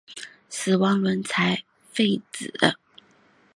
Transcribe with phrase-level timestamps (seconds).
[0.49, 2.51] 死亡轮才废止。